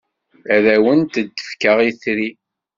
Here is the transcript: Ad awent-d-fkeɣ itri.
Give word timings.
Ad 0.55 0.65
awent-d-fkeɣ 0.75 1.77
itri. 1.89 2.29